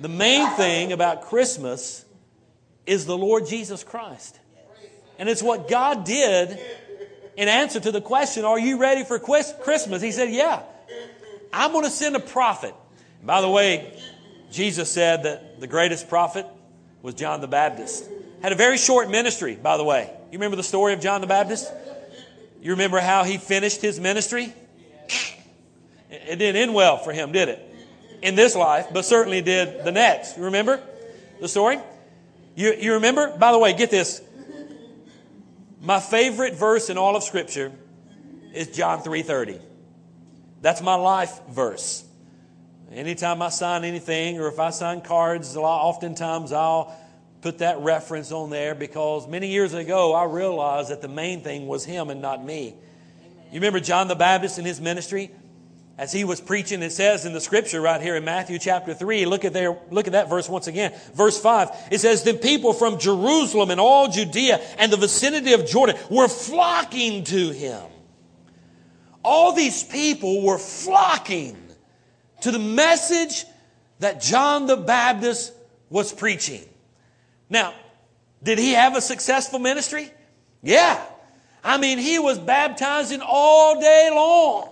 The 0.00 0.08
main 0.08 0.48
thing 0.50 0.92
about 0.92 1.22
Christmas 1.22 2.04
is 2.86 3.06
the 3.06 3.16
Lord 3.16 3.46
Jesus 3.46 3.84
Christ. 3.84 4.38
And 5.18 5.28
it's 5.28 5.42
what 5.42 5.68
God 5.68 6.04
did 6.04 6.58
in 7.36 7.48
answer 7.48 7.80
to 7.80 7.92
the 7.92 8.00
question, 8.00 8.44
Are 8.44 8.58
you 8.58 8.78
ready 8.78 9.04
for 9.04 9.18
Christmas? 9.18 10.02
He 10.02 10.12
said, 10.12 10.30
Yeah. 10.30 10.62
I'm 11.52 11.72
going 11.72 11.84
to 11.84 11.90
send 11.90 12.16
a 12.16 12.20
prophet. 12.20 12.74
By 13.22 13.40
the 13.40 13.48
way, 13.48 13.96
Jesus 14.52 14.90
said 14.90 15.22
that 15.22 15.60
the 15.60 15.66
greatest 15.66 16.08
prophet 16.08 16.46
was 17.00 17.14
John 17.14 17.40
the 17.40 17.48
Baptist. 17.48 18.08
Had 18.42 18.52
a 18.52 18.56
very 18.56 18.76
short 18.76 19.10
ministry, 19.10 19.56
by 19.56 19.76
the 19.76 19.84
way. 19.84 20.10
You 20.30 20.38
remember 20.38 20.56
the 20.56 20.62
story 20.62 20.92
of 20.92 21.00
John 21.00 21.20
the 21.20 21.26
Baptist? 21.26 21.72
You 22.60 22.72
remember 22.72 23.00
how 23.00 23.24
he 23.24 23.38
finished 23.38 23.80
his 23.80 23.98
ministry? 23.98 24.52
It 26.10 26.38
didn't 26.38 26.56
end 26.56 26.74
well 26.74 26.98
for 26.98 27.12
him, 27.12 27.32
did 27.32 27.48
it? 27.48 27.74
In 28.20 28.34
this 28.34 28.54
life, 28.54 28.88
but 28.92 29.04
certainly 29.04 29.40
did 29.40 29.84
the 29.84 29.90
next. 29.90 30.36
You 30.36 30.44
remember 30.44 30.80
the 31.40 31.48
story? 31.48 31.78
You, 32.54 32.74
you 32.74 32.94
remember? 32.94 33.36
By 33.36 33.52
the 33.52 33.58
way, 33.58 33.72
get 33.72 33.90
this. 33.90 34.20
My 35.80 35.98
favorite 35.98 36.54
verse 36.54 36.90
in 36.90 36.98
all 36.98 37.16
of 37.16 37.24
Scripture 37.24 37.72
is 38.52 38.68
John 38.68 39.02
3.30. 39.02 39.60
That's 40.60 40.82
my 40.82 40.94
life 40.94 41.40
verse. 41.48 42.04
Anytime 42.90 43.40
I 43.40 43.48
sign 43.48 43.84
anything 43.84 44.38
or 44.38 44.48
if 44.48 44.58
I 44.58 44.70
sign 44.70 45.00
cards, 45.00 45.56
oftentimes 45.56 46.52
I'll 46.52 46.94
put 47.40 47.58
that 47.58 47.78
reference 47.80 48.32
on 48.32 48.50
there 48.50 48.74
because 48.74 49.28
many 49.28 49.48
years 49.48 49.74
ago 49.74 50.14
I 50.14 50.24
realized 50.24 50.90
that 50.90 51.02
the 51.02 51.08
main 51.08 51.42
thing 51.42 51.66
was 51.66 51.84
him 51.84 52.10
and 52.10 52.20
not 52.22 52.44
me. 52.44 52.74
You 53.50 53.60
remember 53.60 53.80
John 53.80 54.08
the 54.08 54.14
Baptist 54.14 54.58
in 54.58 54.64
his 54.64 54.80
ministry? 54.80 55.30
As 55.98 56.10
he 56.10 56.24
was 56.24 56.40
preaching, 56.40 56.82
it 56.82 56.90
says 56.90 57.26
in 57.26 57.34
the 57.34 57.40
scripture 57.40 57.80
right 57.80 58.00
here 58.00 58.16
in 58.16 58.24
Matthew 58.24 58.58
chapter 58.58 58.94
3, 58.94 59.26
look 59.26 59.44
at 59.44 59.52
there, 59.52 59.76
look 59.90 60.06
at 60.06 60.14
that 60.14 60.30
verse 60.30 60.48
once 60.48 60.66
again. 60.66 60.92
Verse 61.14 61.38
5, 61.38 61.68
it 61.90 62.00
says, 62.00 62.22
The 62.22 62.34
people 62.34 62.72
from 62.72 62.98
Jerusalem 62.98 63.70
and 63.70 63.78
all 63.78 64.08
Judea 64.08 64.58
and 64.78 64.90
the 64.90 64.96
vicinity 64.96 65.52
of 65.52 65.66
Jordan 65.66 65.96
were 66.10 66.28
flocking 66.28 67.24
to 67.24 67.50
him. 67.50 67.82
All 69.22 69.52
these 69.52 69.84
people 69.84 70.42
were 70.42 70.58
flocking 70.58 71.61
to 72.42 72.50
the 72.50 72.58
message 72.58 73.44
that 74.00 74.20
John 74.20 74.66
the 74.66 74.76
Baptist 74.76 75.52
was 75.90 76.12
preaching. 76.12 76.62
Now, 77.48 77.74
did 78.42 78.58
he 78.58 78.72
have 78.72 78.96
a 78.96 79.00
successful 79.00 79.58
ministry? 79.58 80.10
Yeah. 80.62 81.02
I 81.62 81.78
mean, 81.78 81.98
he 81.98 82.18
was 82.18 82.38
baptizing 82.38 83.20
all 83.24 83.80
day 83.80 84.10
long 84.12 84.68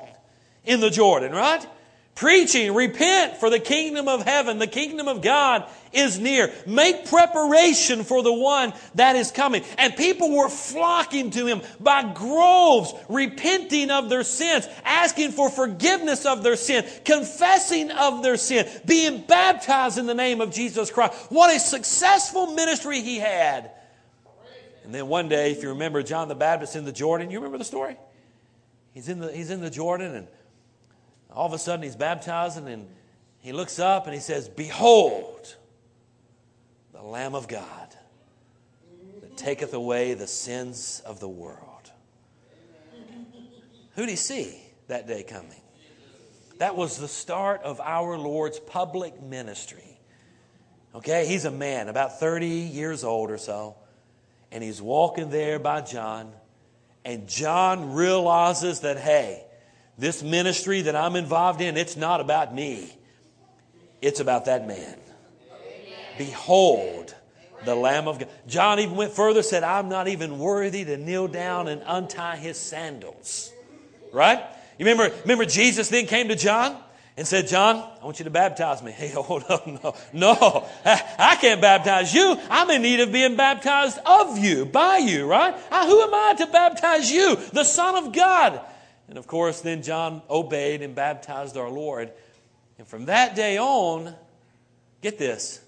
in 0.65 0.81
the 0.81 0.91
Jordan, 0.91 1.33
right? 1.33 1.65
Preaching, 2.15 2.75
repent 2.75 3.39
for 3.39 3.51
the 3.51 3.59
kingdom 3.59 4.09
of 4.09 4.25
heaven, 4.25 4.59
the 4.59 4.67
kingdom 4.67 5.09
of 5.09 5.23
God 5.23 5.69
is 5.93 6.19
near. 6.19 6.53
Make 6.67 7.07
preparation 7.07 8.05
for 8.05 8.23
the 8.23 8.33
one 8.33 8.73
that 8.95 9.17
is 9.17 9.31
coming. 9.31 9.65
And 9.79 9.97
people 9.97 10.37
were 10.37 10.49
flocking 10.49 11.31
to 11.31 11.47
him 11.47 11.63
by 11.81 12.13
groves, 12.13 12.93
repenting 13.09 13.91
of 13.91 14.09
their 14.09 14.23
sins, 14.23 14.69
asking 14.85 15.33
for 15.33 15.51
forgiveness 15.51 16.27
of 16.27 16.43
their 16.43 16.57
sin, 16.57 16.85
confessing 17.05 17.91
of 17.91 18.23
their 18.23 18.37
sin, 18.37 18.69
being 18.85 19.23
baptized 19.23 19.99
in 19.99 20.07
the 20.07 20.15
name 20.15 20.41
of 20.41 20.53
Jesus 20.53 20.91
Christ. 20.91 21.15
What 21.31 21.55
a 21.55 21.59
successful 21.59 22.49
ministry 22.55 23.01
he 23.01 23.19
had. 23.19 23.71
And 24.85 24.95
then 24.95 25.09
one 25.09 25.29
day, 25.29 25.53
if 25.53 25.63
you 25.63 25.71
remember 25.71 26.03
John 26.03 26.29
the 26.29 26.35
Baptist 26.35 26.75
in 26.77 26.85
the 26.85 26.93
Jordan, 26.93 27.31
you 27.31 27.39
remember 27.39 27.59
the 27.59 27.65
story? 27.65 27.97
He's 28.93 29.09
in 29.09 29.21
the, 29.21 29.33
he's 29.33 29.51
in 29.51 29.61
the 29.61 29.71
Jordan, 29.71 30.15
and 30.15 30.29
all 31.33 31.47
of 31.47 31.53
a 31.53 31.59
sudden 31.59 31.83
he's 31.83 31.97
baptizing, 31.97 32.69
and 32.69 32.87
he 33.41 33.53
looks 33.53 33.79
up 33.79 34.07
and 34.07 34.15
he 34.15 34.21
says, 34.21 34.49
Behold, 34.49 35.57
the 36.93 37.03
Lamb 37.03 37.35
of 37.35 37.49
God 37.49 37.97
that 39.21 39.37
taketh 39.37 39.73
away 39.75 40.15
the 40.15 40.27
sins 40.27 41.03
of 41.07 41.21
the 41.21 41.29
world. 41.29 41.91
Who 43.95 44.03
did 44.03 44.11
he 44.11 44.17
see 44.17 44.57
that 44.89 45.07
day 45.07 45.23
coming? 45.23 45.61
That 46.59 46.77
was 46.77 46.99
the 46.99 47.09
start 47.09 47.63
of 47.63 47.81
our 47.81 48.19
Lord's 48.19 48.61
public 48.61 49.23
ministry. 49.23 49.99
Okay, 50.95 51.27
he's 51.27 51.45
a 51.45 51.51
man, 51.51 51.89
about 51.89 52.21
30 52.21 52.47
years 52.47 53.05
old 53.05 53.31
or 53.31 53.39
so, 53.39 53.77
and 54.53 54.63
he's 54.63 54.83
walking 54.83 55.31
there 55.31 55.59
by 55.59 55.81
John. 55.81 56.33
And 57.05 57.29
John 57.29 57.95
realizes 57.95 58.81
that, 58.81 58.99
hey, 58.99 59.45
this 60.01 60.23
ministry 60.23 60.83
that 60.83 60.97
I'm 60.97 61.15
involved 61.15 61.61
in, 61.61 61.77
it's 61.77 61.97
not 61.97 62.21
about 62.21 62.55
me, 62.55 62.91
it's 64.01 64.19
about 64.19 64.47
that 64.47 64.67
man. 64.67 64.97
Behold, 66.17 67.15
the 67.65 67.75
Lamb 67.75 68.09
of 68.09 68.19
God. 68.19 68.29
John 68.47 68.81
even 68.81 68.97
went 68.97 69.13
further, 69.13 69.43
said, 69.43 69.63
I'm 69.63 69.89
not 69.89 70.09
even 70.09 70.39
worthy 70.39 70.85
to 70.85 70.97
kneel 70.97 71.29
down 71.29 71.69
and 71.69 71.83
untie 71.87 72.37
his 72.37 72.59
sandals. 72.59 73.53
Right? 74.13 74.43
You 74.79 74.87
remember, 74.87 75.15
remember 75.23 75.45
Jesus 75.45 75.89
then 75.89 76.07
came 76.07 76.29
to 76.29 76.37
John 76.37 76.77
and 77.17 77.27
said, 77.27 77.49
John, 77.49 77.77
I 78.01 78.05
want 78.05 78.19
you 78.19 78.25
to 78.25 78.31
baptize 78.31 78.83
me. 78.83 78.93
Hey, 79.01 79.09
hold 79.09 79.45
on, 79.45 79.79
no, 79.83 79.95
no, 80.13 80.67
I 80.85 81.37
can't 81.37 81.61
baptize 81.61 82.15
you. 82.15 82.39
I'm 82.49 82.71
in 82.71 82.81
need 82.81 83.01
of 83.01 83.13
being 83.13 83.37
baptized 83.37 83.99
of 84.07 84.39
you, 84.39 84.65
by 84.65 84.99
you, 84.99 85.27
right? 85.27 85.55
I, 85.71 85.87
who 85.87 86.01
am 86.01 86.15
I 86.15 86.35
to 86.39 86.47
baptize 86.47 87.13
you, 87.13 87.37
the 87.53 87.65
Son 87.65 88.03
of 88.07 88.15
God? 88.15 88.61
And 89.11 89.19
of 89.19 89.27
course, 89.27 89.61
then 89.61 89.83
John 89.83 90.23
obeyed 90.31 90.83
and 90.83 90.95
baptized 90.95 91.57
our 91.57 91.69
Lord. 91.69 92.13
And 92.79 92.87
from 92.87 93.07
that 93.07 93.35
day 93.35 93.59
on, 93.59 94.15
get 95.03 95.19
this, 95.19 95.61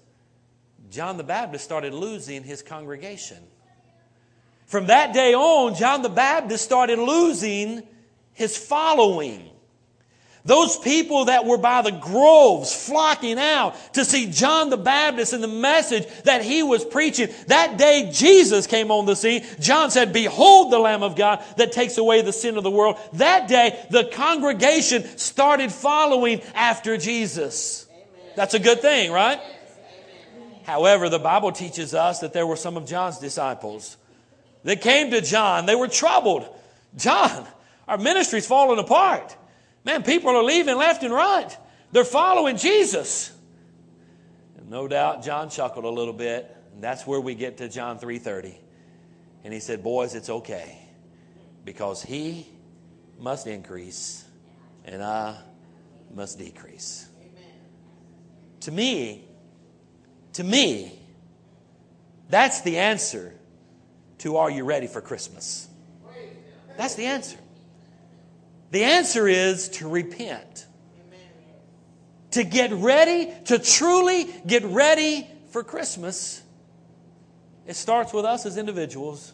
John 0.89 1.17
the 1.17 1.25
Baptist 1.25 1.65
started 1.65 1.93
losing 1.93 2.43
his 2.43 2.61
congregation. 2.61 3.37
From 4.65 4.87
that 4.87 5.13
day 5.13 5.33
on, 5.33 5.75
John 5.75 6.01
the 6.03 6.09
Baptist 6.09 6.63
started 6.63 6.97
losing 6.97 7.83
his 8.31 8.55
following. 8.55 9.49
Those 10.45 10.77
people 10.77 11.25
that 11.25 11.45
were 11.45 11.57
by 11.57 11.81
the 11.83 11.91
groves 11.91 12.73
flocking 12.73 13.39
out 13.39 13.75
to 13.93 14.03
see 14.03 14.29
John 14.29 14.69
the 14.69 14.77
Baptist 14.77 15.31
and 15.31 15.41
the 15.41 15.47
message 15.47 16.05
that 16.23 16.43
he 16.43 16.63
was 16.63 16.83
preaching. 16.83 17.29
That 17.47 17.77
day 17.77 18.09
Jesus 18.11 18.67
came 18.67 18.91
on 18.91 19.05
the 19.05 19.15
scene. 19.15 19.45
John 19.61 19.89
said, 19.89 20.11
Behold 20.11 20.71
the 20.71 20.79
Lamb 20.79 21.01
of 21.01 21.15
God 21.15 21.41
that 21.55 21.71
takes 21.71 21.97
away 21.97 22.23
the 22.23 22.33
sin 22.33 22.57
of 22.57 22.63
the 22.63 22.71
world. 22.71 22.97
That 23.13 23.47
day 23.47 23.85
the 23.89 24.03
congregation 24.03 25.05
started 25.17 25.71
following 25.71 26.41
after 26.53 26.97
Jesus. 26.97 27.87
That's 28.35 28.53
a 28.53 28.59
good 28.59 28.81
thing, 28.81 29.13
right? 29.13 29.39
However, 30.63 31.07
the 31.07 31.19
Bible 31.19 31.53
teaches 31.53 31.93
us 31.93 32.19
that 32.19 32.33
there 32.33 32.47
were 32.47 32.55
some 32.57 32.75
of 32.75 32.85
John's 32.85 33.19
disciples 33.19 33.95
that 34.63 34.81
came 34.81 35.11
to 35.11 35.21
John. 35.21 35.65
They 35.65 35.75
were 35.75 35.87
troubled. 35.87 36.45
John, 36.97 37.47
our 37.87 37.97
ministry's 37.97 38.47
falling 38.47 38.79
apart. 38.79 39.37
Man, 39.85 40.03
people 40.03 40.29
are 40.31 40.43
leaving 40.43 40.77
left 40.77 41.03
and 41.03 41.13
right. 41.13 41.55
They're 41.91 42.05
following 42.05 42.57
Jesus. 42.57 43.31
And 44.57 44.69
no 44.69 44.87
doubt 44.87 45.23
John 45.23 45.49
chuckled 45.49 45.85
a 45.85 45.89
little 45.89 46.13
bit, 46.13 46.55
and 46.73 46.83
that's 46.83 47.05
where 47.05 47.19
we 47.19 47.35
get 47.35 47.57
to 47.57 47.69
John 47.69 47.99
3:30. 47.99 48.57
And 49.43 49.53
he 49.53 49.59
said, 49.59 49.83
"Boys, 49.83 50.15
it's 50.15 50.29
okay 50.29 50.77
because 51.65 52.01
he 52.01 52.47
must 53.19 53.45
increase 53.45 54.23
and 54.85 55.03
I 55.03 55.37
must 56.13 56.37
decrease." 56.37 57.09
To 58.61 58.71
me, 58.71 59.27
to 60.33 60.43
me, 60.43 60.99
that's 62.29 62.61
the 62.61 62.77
answer 62.77 63.33
to 64.19 64.37
are 64.37 64.49
you 64.49 64.63
ready 64.63 64.87
for 64.87 65.01
Christmas? 65.01 65.67
That's 66.77 66.95
the 66.95 67.05
answer. 67.05 67.37
The 68.73 68.85
answer 68.85 69.27
is 69.27 69.69
to 69.69 69.87
repent. 69.87 70.65
To 72.31 72.43
get 72.43 72.73
ready, 72.73 73.31
to 73.45 73.59
truly 73.59 74.23
get 74.47 74.63
ready 74.63 75.27
for 75.51 75.63
Christmas, 75.63 76.41
it 77.67 77.75
starts 77.75 78.11
with 78.13 78.25
us 78.25 78.47
as 78.47 78.57
individuals 78.57 79.33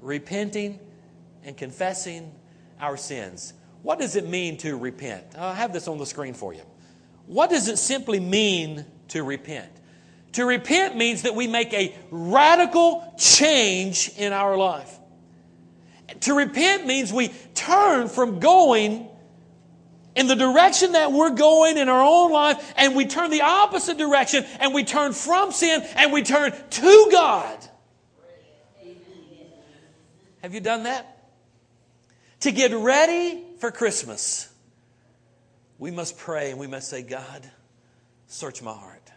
repenting 0.00 0.80
and 1.44 1.58
confessing 1.58 2.32
our 2.80 2.96
sins. 2.96 3.52
What 3.82 3.98
does 3.98 4.16
it 4.16 4.26
mean 4.26 4.56
to 4.58 4.78
repent? 4.78 5.36
I 5.36 5.52
have 5.52 5.74
this 5.74 5.86
on 5.86 5.98
the 5.98 6.06
screen 6.06 6.32
for 6.32 6.54
you. 6.54 6.62
What 7.26 7.50
does 7.50 7.68
it 7.68 7.76
simply 7.76 8.18
mean 8.18 8.86
to 9.08 9.24
repent? 9.24 9.70
To 10.32 10.46
repent 10.46 10.96
means 10.96 11.20
that 11.20 11.34
we 11.34 11.48
make 11.48 11.74
a 11.74 11.94
radical 12.10 13.12
change 13.18 14.10
in 14.16 14.32
our 14.32 14.56
life. 14.56 14.98
To 16.20 16.34
repent 16.34 16.86
means 16.86 17.12
we 17.12 17.28
turn 17.68 18.08
from 18.08 18.40
going 18.40 19.08
in 20.16 20.26
the 20.26 20.34
direction 20.34 20.92
that 20.92 21.12
we're 21.12 21.30
going 21.30 21.78
in 21.78 21.88
our 21.88 22.02
own 22.02 22.32
life 22.32 22.74
and 22.76 22.96
we 22.96 23.06
turn 23.06 23.30
the 23.30 23.42
opposite 23.42 23.98
direction 23.98 24.44
and 24.58 24.74
we 24.74 24.82
turn 24.82 25.12
from 25.12 25.52
sin 25.52 25.82
and 25.96 26.12
we 26.12 26.22
turn 26.22 26.52
to 26.70 27.08
God. 27.12 27.58
Have 30.42 30.54
you 30.54 30.60
done 30.60 30.84
that? 30.84 31.26
To 32.40 32.52
get 32.52 32.72
ready 32.72 33.42
for 33.58 33.70
Christmas, 33.70 34.48
we 35.78 35.90
must 35.90 36.16
pray 36.16 36.50
and 36.50 36.58
we 36.58 36.66
must 36.66 36.88
say, 36.88 37.02
God, 37.02 37.48
search 38.26 38.62
my 38.62 38.72
heart. 38.72 39.12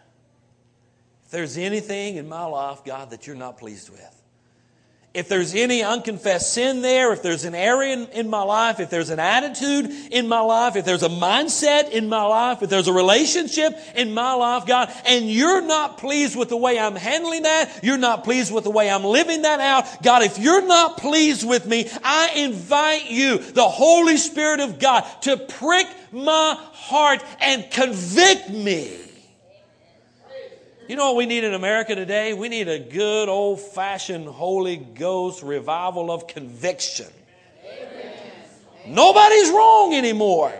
If 1.24 1.30
there's 1.30 1.56
anything 1.56 2.16
in 2.16 2.28
my 2.28 2.44
life, 2.44 2.84
God, 2.84 3.10
that 3.10 3.26
you're 3.26 3.36
not 3.36 3.58
pleased 3.58 3.90
with, 3.90 4.21
if 5.14 5.28
there's 5.28 5.54
any 5.54 5.82
unconfessed 5.82 6.54
sin 6.54 6.80
there, 6.80 7.12
if 7.12 7.22
there's 7.22 7.44
an 7.44 7.54
area 7.54 7.92
in, 7.92 8.06
in, 8.08 8.30
my 8.30 8.42
life, 8.42 8.80
if 8.80 8.88
there's 8.88 9.10
an 9.10 9.18
attitude 9.18 9.90
in 10.10 10.26
my 10.26 10.40
life, 10.40 10.74
if 10.74 10.86
there's 10.86 11.02
a 11.02 11.08
mindset 11.10 11.90
in 11.90 12.08
my 12.08 12.22
life, 12.22 12.62
if 12.62 12.70
there's 12.70 12.88
a 12.88 12.92
relationship 12.92 13.78
in 13.94 14.14
my 14.14 14.32
life, 14.32 14.64
God, 14.64 14.90
and 15.04 15.30
you're 15.30 15.60
not 15.60 15.98
pleased 15.98 16.34
with 16.34 16.48
the 16.48 16.56
way 16.56 16.78
I'm 16.78 16.96
handling 16.96 17.42
that, 17.42 17.80
you're 17.82 17.98
not 17.98 18.24
pleased 18.24 18.54
with 18.54 18.64
the 18.64 18.70
way 18.70 18.88
I'm 18.88 19.04
living 19.04 19.42
that 19.42 19.60
out, 19.60 20.02
God, 20.02 20.22
if 20.22 20.38
you're 20.38 20.66
not 20.66 20.96
pleased 20.96 21.46
with 21.46 21.66
me, 21.66 21.90
I 22.02 22.32
invite 22.36 23.10
you, 23.10 23.36
the 23.36 23.68
Holy 23.68 24.16
Spirit 24.16 24.60
of 24.60 24.78
God, 24.78 25.04
to 25.22 25.36
prick 25.36 25.88
my 26.10 26.56
heart 26.72 27.22
and 27.40 27.70
convict 27.70 28.48
me. 28.48 28.96
You 30.92 30.98
know 30.98 31.06
what 31.06 31.16
we 31.16 31.24
need 31.24 31.42
in 31.42 31.54
America 31.54 31.94
today? 31.94 32.34
We 32.34 32.50
need 32.50 32.68
a 32.68 32.78
good 32.78 33.30
old 33.30 33.62
fashioned 33.62 34.26
Holy 34.26 34.76
Ghost 34.76 35.42
revival 35.42 36.10
of 36.10 36.26
conviction. 36.26 37.06
Amen. 37.64 38.14
Nobody's 38.88 39.48
wrong 39.48 39.94
anymore. 39.94 40.52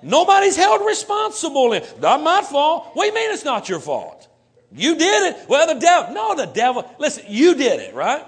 Nobody's 0.00 0.54
held 0.54 0.86
responsible. 0.86 1.76
Not 1.98 2.22
my 2.22 2.42
fault. 2.42 2.90
What 2.92 3.02
do 3.02 3.08
you 3.08 3.14
mean 3.16 3.34
it's 3.34 3.44
not 3.44 3.68
your 3.68 3.80
fault? 3.80 4.28
You 4.70 4.94
did 4.96 5.34
it. 5.34 5.48
Well, 5.48 5.66
the 5.66 5.80
devil. 5.80 6.14
No, 6.14 6.36
the 6.36 6.46
devil. 6.46 6.88
Listen, 7.00 7.24
you 7.26 7.56
did 7.56 7.80
it, 7.80 7.96
right? 7.96 8.24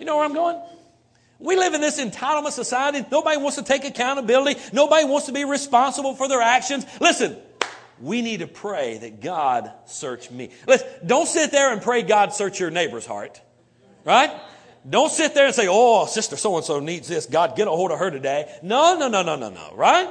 You 0.00 0.06
know 0.06 0.16
where 0.16 0.24
I'm 0.24 0.34
going? 0.34 0.60
We 1.38 1.54
live 1.54 1.72
in 1.72 1.80
this 1.80 2.00
entitlement 2.00 2.50
society. 2.50 3.06
Nobody 3.12 3.36
wants 3.36 3.58
to 3.58 3.62
take 3.62 3.84
accountability. 3.84 4.60
Nobody 4.72 5.04
wants 5.04 5.26
to 5.26 5.32
be 5.32 5.44
responsible 5.44 6.16
for 6.16 6.26
their 6.26 6.42
actions. 6.42 6.84
Listen, 7.00 7.36
we 8.00 8.22
need 8.22 8.40
to 8.40 8.46
pray 8.46 8.98
that 8.98 9.20
God 9.20 9.70
search 9.86 10.30
me. 10.30 10.50
Let's, 10.66 10.84
don't 11.04 11.26
sit 11.26 11.50
there 11.50 11.72
and 11.72 11.82
pray 11.82 12.02
God 12.02 12.32
search 12.32 12.58
your 12.58 12.70
neighbor's 12.70 13.06
heart. 13.06 13.40
Right? 14.04 14.30
Don't 14.88 15.12
sit 15.12 15.34
there 15.34 15.46
and 15.46 15.54
say, 15.54 15.66
oh, 15.68 16.06
sister 16.06 16.36
so 16.36 16.56
and 16.56 16.64
so 16.64 16.80
needs 16.80 17.06
this. 17.06 17.26
God, 17.26 17.56
get 17.56 17.68
a 17.68 17.70
hold 17.70 17.90
of 17.90 17.98
her 17.98 18.10
today. 18.10 18.50
No, 18.62 18.96
no, 18.98 19.08
no, 19.08 19.22
no, 19.22 19.36
no, 19.36 19.50
no. 19.50 19.74
Right? 19.74 20.08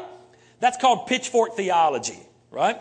That's 0.59 0.77
called 0.77 1.07
pitchfork 1.07 1.55
theology. 1.55 2.19
Right? 2.51 2.79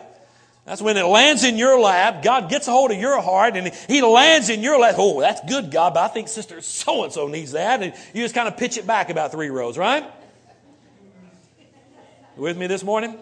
That's 0.67 0.83
when 0.83 0.99
it 0.99 1.05
lands 1.05 1.45
in 1.45 1.57
your 1.57 1.81
lap. 1.81 2.23
God 2.23 2.51
gets 2.51 2.69
a 2.69 2.71
hold 2.71 2.91
of 2.91 2.99
your 2.99 3.23
heart 3.23 3.57
and 3.57 3.69
He 3.89 4.03
lands 4.03 4.51
in 4.51 4.61
your 4.63 4.79
lap. 4.79 4.97
Oh, 4.99 5.23
that's 5.23 5.41
good, 5.49 5.71
God, 5.71 5.95
but 5.95 6.01
I 6.01 6.09
think 6.09 6.29
sister 6.29 6.61
so 6.61 7.05
and 7.05 7.13
so 7.13 7.27
needs 7.27 7.53
that. 7.53 7.83
And 7.83 7.95
you 8.13 8.23
just 8.23 8.35
kind 8.35 8.49
of 8.49 8.59
pitch 8.59 8.77
it 8.77 8.87
back 8.87 9.09
about 9.09 9.33
three 9.33 9.49
rows, 9.49 9.79
right? 9.79 10.05
With 12.37 12.59
me 12.59 12.67
this 12.67 12.85
morning? 12.85 13.19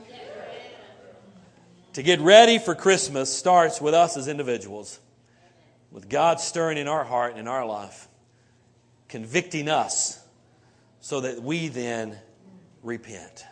To 1.97 2.03
get 2.03 2.21
ready 2.21 2.59
for 2.59 2.75
Christmas 2.75 3.35
starts 3.35 3.81
with 3.81 3.95
us 3.95 4.19
as 4.19 4.29
individuals, 4.29 5.00
with 5.91 6.11
God 6.11 6.41
stirring 6.41 6.76
in 6.76 6.88
our 6.88 7.05
heart 7.05 7.31
and 7.31 7.41
in 7.41 7.49
our 7.49 7.65
life, 7.65 8.07
convicting 9.09 9.71
us 9.71 10.23
so 11.00 11.23
that 11.23 11.43
we 11.43 11.69
then 11.69 12.19
repent. 12.83 13.47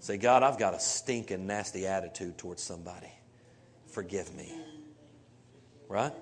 Say, 0.00 0.16
God, 0.16 0.42
I've 0.42 0.58
got 0.58 0.72
a 0.72 0.80
stinking, 0.80 1.46
nasty 1.46 1.86
attitude 1.86 2.38
towards 2.38 2.62
somebody. 2.62 3.12
Forgive 3.88 4.34
me. 4.34 4.50
Right? 5.90 6.14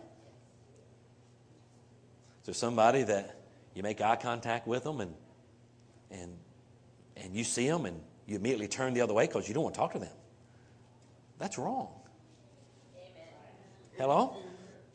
Is 2.41 2.47
there 2.47 2.55
somebody 2.55 3.05
that 3.05 3.39
you 3.73 3.85
make 3.85 4.01
eye 4.01 4.17
contact 4.17 4.67
with 4.67 4.83
them 4.83 5.01
and, 5.01 5.15
and, 6.11 6.37
and 7.17 7.37
you 7.37 7.45
see 7.45 7.69
them 7.69 7.87
and 7.87 8.01
you 8.27 8.35
immediately 8.35 8.67
turn 8.67 8.95
the 8.95 9.03
other 9.03 9.15
way 9.15 9.29
because 9.29 9.47
you 9.47 9.55
don't 9.55 9.63
want 9.63 9.77
to 9.77 9.81
talk 9.81 9.93
to 9.93 10.01
them? 10.01 10.11
That's 11.39 11.59
wrong. 11.59 11.89
Hello? 13.97 14.37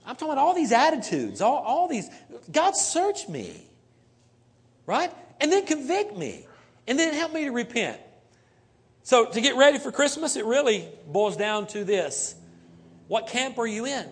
I'm 0.06 0.16
talking 0.16 0.34
about 0.34 0.40
all 0.40 0.54
these 0.54 0.72
attitudes, 0.72 1.42
all, 1.42 1.58
all 1.58 1.88
these. 1.88 2.10
God, 2.52 2.76
search 2.76 3.28
me, 3.28 3.64
right? 4.86 5.12
And 5.40 5.52
then 5.52 5.66
convict 5.66 6.18
me, 6.18 6.46
and 6.88 6.98
then 6.98 7.14
help 7.14 7.34
me 7.34 7.46
to 7.46 7.52
repent. 7.52 8.00
So, 9.04 9.26
to 9.26 9.42
get 9.42 9.56
ready 9.56 9.80
for 9.80 9.92
Christmas, 9.92 10.36
it 10.36 10.46
really 10.46 10.88
boils 11.08 11.38
down 11.38 11.68
to 11.68 11.84
this 11.84 12.36
What 13.08 13.28
camp 13.28 13.58
are 13.58 13.68
you 13.68 13.86
in? 13.86 14.08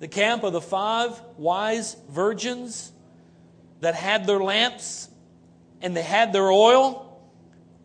The 0.00 0.08
camp 0.08 0.42
of 0.42 0.52
the 0.52 0.60
five 0.60 1.20
wise 1.36 1.96
virgins 2.10 2.90
that 3.80 3.94
had 3.94 4.26
their 4.26 4.40
lamps 4.40 5.08
and 5.80 5.96
they 5.96 6.02
had 6.02 6.32
their 6.32 6.50
oil, 6.50 7.20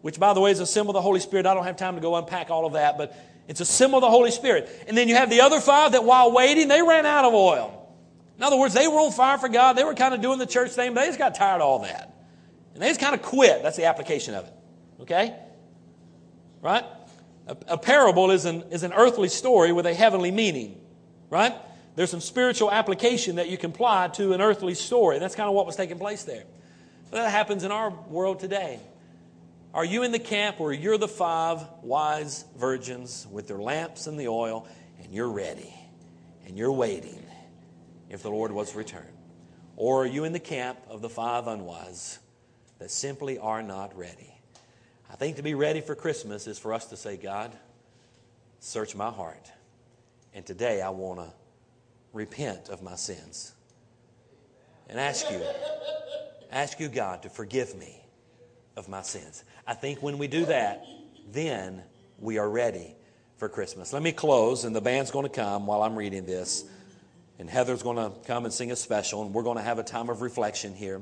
which, 0.02 0.20
by 0.20 0.34
the 0.34 0.40
way, 0.40 0.52
is 0.52 0.60
a 0.60 0.66
symbol 0.66 0.92
of 0.92 0.96
the 0.96 1.02
Holy 1.02 1.20
Spirit. 1.20 1.46
I 1.46 1.54
don't 1.54 1.66
have 1.66 1.78
time 1.78 1.96
to 1.96 2.02
go 2.02 2.16
unpack 2.16 2.50
all 2.50 2.66
of 2.66 2.74
that, 2.74 2.98
but 2.98 3.16
it's 3.48 3.62
a 3.62 3.66
symbol 3.66 4.00
of 4.00 4.02
the 4.02 4.10
Holy 4.10 4.32
Spirit. 4.32 4.70
And 4.88 4.98
then 4.98 5.08
you 5.08 5.16
have 5.16 5.30
the 5.30 5.42
other 5.42 5.60
five 5.60 5.94
that 5.94 6.04
while 6.04 6.32
waiting, 6.32 6.68
they 6.68 6.82
ran 6.82 7.06
out 7.06 7.26
of 7.26 7.34
oil. 7.34 7.74
In 8.38 8.44
other 8.44 8.58
words, 8.58 8.74
they 8.74 8.88
were 8.88 9.00
on 9.00 9.12
fire 9.12 9.38
for 9.38 9.50
God. 9.50 9.74
They 9.74 9.84
were 9.84 9.96
kind 9.96 10.14
of 10.14 10.22
doing 10.22 10.38
the 10.38 10.46
church 10.46 10.72
thing, 10.72 10.94
but 10.94 11.02
they 11.02 11.08
just 11.08 11.18
got 11.18 11.36
tired 11.36 11.62
of 11.62 11.68
all 11.68 11.80
that. 11.80 12.14
And 12.74 12.84
they 12.84 12.90
just 12.90 13.00
kind 13.00 13.16
of 13.16 13.22
quit. 13.22 13.64
That's 13.64 13.78
the 13.78 13.86
application 13.86 14.36
of 14.36 14.46
it. 14.46 14.54
Okay? 15.02 15.36
Right? 16.62 16.84
A, 17.48 17.58
a 17.70 17.78
parable 17.78 18.30
is 18.32 18.46
an, 18.46 18.64
is 18.70 18.84
an 18.84 18.94
earthly 18.94 19.30
story 19.30 19.72
with 19.72 19.86
a 19.86 19.94
heavenly 19.94 20.30
meaning. 20.32 20.80
Right? 21.30 21.56
There's 21.96 22.12
some 22.12 22.22
spiritual 22.22 22.70
application 22.70 23.38
that 23.38 23.50
you 23.50 23.58
can 23.58 23.72
apply 23.72 24.10
to 24.10 24.34
an 24.34 24.42
earthly 24.42 24.76
story. 24.76 25.18
That's 25.18 25.36
kind 25.36 25.50
of 25.50 25.56
what 25.56 25.66
was 25.66 25.76
taking 25.76 25.98
place 25.98 26.24
there. 26.24 26.44
But 27.10 27.24
that 27.24 27.32
happens 27.32 27.64
in 27.64 27.72
our 27.72 27.90
world 27.90 28.40
today. 28.40 28.80
Are 29.74 29.86
you 29.86 30.04
in 30.04 30.12
the 30.12 30.20
camp 30.20 30.60
where 30.60 30.74
you're 30.74 30.98
the 30.98 31.08
five 31.08 31.62
wise 31.82 32.46
virgins 32.58 33.28
with 33.30 33.48
their 33.48 33.60
lamps 33.60 34.08
and 34.08 34.20
the 34.20 34.28
oil, 34.28 34.68
and 35.04 35.14
you're 35.14 35.30
ready 35.30 35.74
and 36.46 36.58
you're 36.58 36.72
waiting 36.72 37.24
if 38.10 38.24
the 38.24 38.32
Lord 38.32 38.52
was 38.52 38.72
to 38.72 38.78
return? 38.78 39.12
Or 39.76 40.04
are 40.04 40.08
you 40.08 40.24
in 40.24 40.34
the 40.34 40.40
camp 40.40 40.80
of 40.90 41.02
the 41.02 41.10
five 41.10 41.48
unwise 41.48 42.20
that 42.80 42.90
simply 42.90 43.38
are 43.38 43.62
not 43.62 43.96
ready? 43.98 44.34
I 45.12 45.16
think 45.16 45.36
to 45.36 45.44
be 45.44 45.54
ready 45.54 45.82
for 45.82 45.96
Christmas 45.96 46.48
is 46.48 46.58
for 46.58 46.74
us 46.74 46.86
to 46.88 46.98
say, 46.98 47.18
God, 47.18 47.52
search 48.60 48.96
my 48.96 49.12
heart. 49.12 49.52
And 50.34 50.46
today 50.46 50.82
I 50.82 50.90
want 50.90 51.20
to 51.20 51.32
repent 52.14 52.70
of 52.70 52.82
my 52.82 52.96
sins 52.96 53.54
and 54.90 55.00
ask 55.00 55.30
you, 55.30 55.42
ask 56.52 56.80
you, 56.80 56.88
God, 56.88 57.24
to 57.24 57.30
forgive 57.30 57.76
me 57.76 58.02
of 58.78 58.88
my 58.88 59.02
sins. 59.02 59.44
I 59.66 59.74
think 59.74 60.02
when 60.02 60.18
we 60.18 60.28
do 60.28 60.46
that, 60.46 60.86
then 61.32 61.84
we 62.20 62.38
are 62.38 62.50
ready 62.50 62.96
for 63.38 63.50
Christmas. 63.50 63.92
Let 63.92 64.04
me 64.04 64.12
close, 64.12 64.64
and 64.64 64.76
the 64.76 64.82
band's 64.82 65.12
going 65.12 65.26
to 65.26 65.32
come 65.32 65.66
while 65.66 65.82
I'm 65.82 65.98
reading 65.98 66.26
this. 66.26 66.64
And 67.40 67.50
Heather's 67.50 67.84
going 67.84 67.98
to 67.98 68.12
come 68.26 68.46
and 68.46 68.54
sing 68.54 68.72
a 68.72 68.76
special, 68.76 69.24
and 69.24 69.34
we're 69.34 69.44
going 69.44 69.58
to 69.58 69.64
have 69.64 69.80
a 69.80 69.84
time 69.84 70.10
of 70.10 70.22
reflection 70.22 70.74
here. 70.74 71.02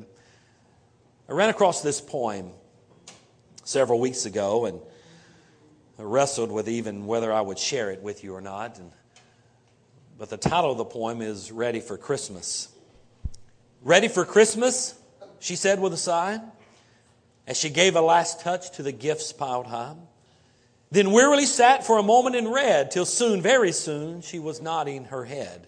I 1.29 1.33
ran 1.33 1.49
across 1.49 1.81
this 1.81 2.01
poem 2.01 2.51
several 3.63 3.99
weeks 3.99 4.25
ago, 4.25 4.65
and 4.65 4.79
wrestled 5.97 6.51
with 6.51 6.67
even 6.67 7.05
whether 7.05 7.31
I 7.31 7.41
would 7.41 7.59
share 7.59 7.91
it 7.91 8.01
with 8.01 8.23
you 8.23 8.35
or 8.35 8.41
not. 8.41 8.79
And, 8.79 8.91
but 10.17 10.29
the 10.29 10.37
title 10.37 10.71
of 10.71 10.77
the 10.77 10.85
poem 10.85 11.21
is 11.21 11.51
Ready 11.51 11.79
for 11.79 11.97
Christmas. 11.97 12.69
Ready 13.81 14.07
for 14.07 14.25
Christmas? 14.25 14.99
She 15.39 15.55
said 15.55 15.79
with 15.79 15.93
a 15.93 15.97
sigh 15.97 16.39
as 17.47 17.57
she 17.57 17.69
gave 17.69 17.95
a 17.95 18.01
last 18.01 18.41
touch 18.41 18.71
to 18.71 18.83
the 18.83 18.91
gifts 18.91 19.31
piled 19.31 19.67
high. 19.67 19.95
Then 20.91 21.11
wearily 21.11 21.45
sat 21.45 21.85
for 21.85 21.97
a 21.97 22.03
moment 22.03 22.35
and 22.35 22.51
read, 22.51 22.91
till 22.91 23.05
soon, 23.05 23.41
very 23.41 23.71
soon, 23.71 24.21
she 24.21 24.39
was 24.39 24.61
nodding 24.61 25.05
her 25.05 25.25
head. 25.25 25.67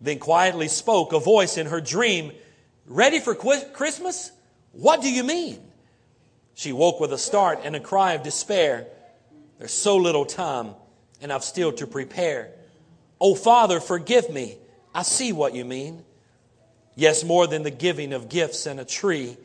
Then 0.00 0.18
quietly 0.18 0.68
spoke 0.68 1.12
a 1.12 1.20
voice 1.20 1.58
in 1.58 1.66
her 1.66 1.80
dream, 1.80 2.32
Ready 2.86 3.20
for 3.20 3.34
Christmas? 3.34 4.32
What 4.72 5.02
do 5.02 5.12
you 5.12 5.22
mean? 5.22 5.60
She 6.54 6.72
woke 6.72 7.00
with 7.00 7.12
a 7.12 7.18
start 7.18 7.60
and 7.64 7.76
a 7.76 7.80
cry 7.80 8.14
of 8.14 8.22
despair. 8.22 8.86
There's 9.58 9.72
so 9.72 9.96
little 9.96 10.24
time, 10.24 10.74
and 11.20 11.32
I've 11.32 11.44
still 11.44 11.72
to 11.72 11.86
prepare. 11.86 12.50
Oh, 13.20 13.34
Father, 13.34 13.80
forgive 13.80 14.30
me. 14.30 14.58
I 14.94 15.02
see 15.02 15.32
what 15.32 15.54
you 15.54 15.64
mean. 15.64 16.04
Yes, 16.96 17.22
more 17.22 17.46
than 17.46 17.62
the 17.62 17.70
giving 17.70 18.12
of 18.12 18.28
gifts 18.28 18.66
and 18.66 18.80
a 18.80 18.84
tree 18.84 19.36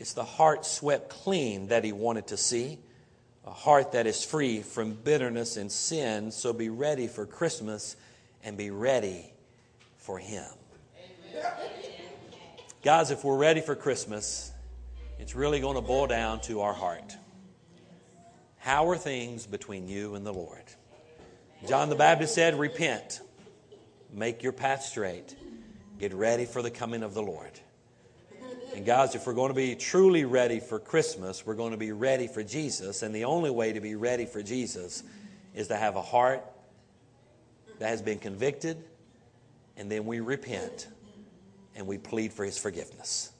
it's 0.00 0.14
the 0.14 0.24
heart 0.24 0.64
swept 0.64 1.10
clean 1.10 1.68
that 1.68 1.84
he 1.84 1.92
wanted 1.92 2.28
to 2.28 2.38
see, 2.38 2.78
a 3.44 3.50
heart 3.50 3.92
that 3.92 4.06
is 4.06 4.24
free 4.24 4.62
from 4.62 4.94
bitterness 4.94 5.58
and 5.58 5.70
sin. 5.70 6.30
So 6.30 6.54
be 6.54 6.70
ready 6.70 7.06
for 7.06 7.26
Christmas 7.26 7.96
and 8.42 8.56
be 8.56 8.70
ready 8.70 9.30
for 9.98 10.18
him. 10.18 10.46
Amen. 11.34 11.52
Guys, 12.82 13.10
if 13.10 13.24
we're 13.24 13.36
ready 13.36 13.60
for 13.60 13.74
Christmas, 13.74 14.50
it's 15.18 15.34
really 15.34 15.60
going 15.60 15.74
to 15.74 15.82
boil 15.82 16.06
down 16.06 16.40
to 16.42 16.62
our 16.62 16.72
heart. 16.72 17.14
How 18.56 18.88
are 18.88 18.96
things 18.96 19.46
between 19.46 19.86
you 19.86 20.14
and 20.14 20.24
the 20.24 20.32
Lord? 20.32 20.64
John 21.68 21.90
the 21.90 21.94
Baptist 21.94 22.34
said, 22.34 22.58
Repent, 22.58 23.20
make 24.10 24.42
your 24.42 24.52
path 24.52 24.82
straight, 24.82 25.36
get 25.98 26.14
ready 26.14 26.46
for 26.46 26.62
the 26.62 26.70
coming 26.70 27.02
of 27.02 27.12
the 27.12 27.22
Lord. 27.22 27.60
Guys, 28.90 29.14
if 29.14 29.24
we're 29.24 29.34
going 29.34 29.50
to 29.50 29.54
be 29.54 29.76
truly 29.76 30.24
ready 30.24 30.58
for 30.58 30.80
Christmas, 30.80 31.46
we're 31.46 31.54
going 31.54 31.70
to 31.70 31.76
be 31.76 31.92
ready 31.92 32.26
for 32.26 32.42
Jesus. 32.42 33.04
And 33.04 33.14
the 33.14 33.26
only 33.26 33.48
way 33.48 33.72
to 33.72 33.80
be 33.80 33.94
ready 33.94 34.26
for 34.26 34.42
Jesus 34.42 35.04
is 35.54 35.68
to 35.68 35.76
have 35.76 35.94
a 35.94 36.02
heart 36.02 36.44
that 37.78 37.90
has 37.90 38.02
been 38.02 38.18
convicted, 38.18 38.82
and 39.76 39.88
then 39.88 40.06
we 40.06 40.18
repent 40.18 40.88
and 41.76 41.86
we 41.86 41.98
plead 41.98 42.32
for 42.32 42.44
his 42.44 42.58
forgiveness. 42.58 43.30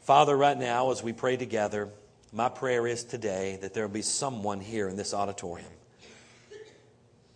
Father, 0.00 0.34
right 0.34 0.56
now, 0.56 0.90
as 0.92 1.02
we 1.02 1.12
pray 1.12 1.36
together, 1.36 1.90
my 2.32 2.48
prayer 2.48 2.86
is 2.86 3.04
today 3.04 3.58
that 3.60 3.74
there 3.74 3.86
will 3.86 3.92
be 3.92 4.00
someone 4.00 4.62
here 4.62 4.88
in 4.88 4.96
this 4.96 5.12
auditorium 5.12 5.68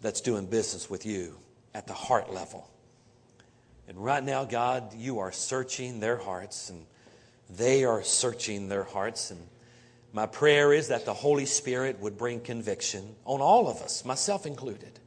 that's 0.00 0.22
doing 0.22 0.46
business 0.46 0.88
with 0.88 1.04
you 1.04 1.36
at 1.74 1.86
the 1.86 1.92
heart 1.92 2.32
level. 2.32 2.70
And 3.86 4.02
right 4.02 4.24
now, 4.24 4.46
God, 4.46 4.94
you 4.94 5.18
are 5.18 5.30
searching 5.30 6.00
their 6.00 6.16
hearts 6.16 6.70
and 6.70 6.86
they 7.50 7.84
are 7.84 8.02
searching 8.02 8.68
their 8.68 8.84
hearts. 8.84 9.30
And 9.30 9.40
my 10.12 10.26
prayer 10.26 10.72
is 10.72 10.88
that 10.88 11.04
the 11.04 11.14
Holy 11.14 11.46
Spirit 11.46 12.00
would 12.00 12.16
bring 12.16 12.40
conviction 12.40 13.14
on 13.24 13.40
all 13.40 13.68
of 13.68 13.82
us, 13.82 14.04
myself 14.04 14.46
included, 14.46 14.98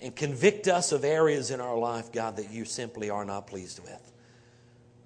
and 0.00 0.14
convict 0.14 0.68
us 0.68 0.92
of 0.92 1.04
areas 1.04 1.50
in 1.50 1.60
our 1.60 1.78
life, 1.78 2.12
God, 2.12 2.36
that 2.36 2.50
you 2.50 2.64
simply 2.64 3.10
are 3.10 3.24
not 3.24 3.46
pleased 3.46 3.80
with. 3.80 4.12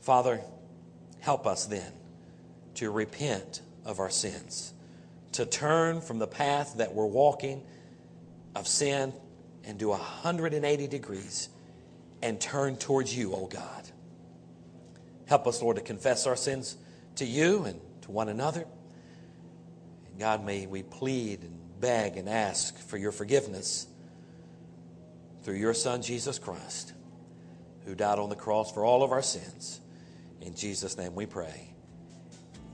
Father, 0.01 0.41
help 1.21 1.47
us 1.47 1.67
then 1.67 1.93
to 2.75 2.91
repent 2.91 3.61
of 3.85 4.01
our 4.01 4.11
sins, 4.11 4.73
to 5.33 5.45
turn 5.45 6.01
from 6.01 6.19
the 6.19 6.27
path 6.27 6.75
that 6.79 6.95
we're 6.95 7.07
walking 7.07 7.63
of 8.55 8.67
sin 8.67 9.13
and 9.65 9.79
do 9.79 9.89
180 9.91 10.87
degrees 10.87 11.49
and 12.23 12.41
turn 12.41 12.77
towards 12.77 13.17
you, 13.17 13.33
O 13.33 13.43
oh 13.43 13.47
God. 13.47 13.89
Help 15.29 15.47
us, 15.47 15.63
Lord, 15.63 15.77
to 15.77 15.83
confess 15.83 16.27
our 16.27 16.37
sins 16.37 16.77
to 17.17 17.25
you 17.25 17.65
and 17.65 17.81
to 18.03 18.11
one 18.11 18.29
another. 18.29 18.65
And 20.07 20.19
God, 20.19 20.45
may 20.45 20.67
we 20.67 20.83
plead 20.83 21.43
and 21.43 21.59
beg 21.81 22.17
and 22.17 22.29
ask 22.29 22.77
for 22.79 22.97
your 22.97 23.13
forgiveness 23.13 23.87
through 25.43 25.57
your 25.57 25.75
Son, 25.75 26.03
Jesus 26.03 26.39
Christ, 26.39 26.95
who 27.85 27.95
died 27.95 28.19
on 28.19 28.31
the 28.31 28.37
cross 28.37 28.73
for 28.73 28.85
all 28.85 29.03
of 29.03 29.13
our 29.13 29.23
sins. 29.23 29.81
In 30.41 30.55
Jesus' 30.55 30.97
name 30.97 31.15
we 31.15 31.27
pray. 31.27 31.75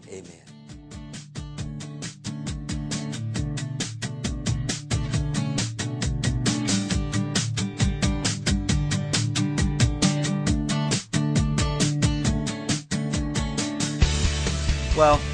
Amen. 0.09 0.44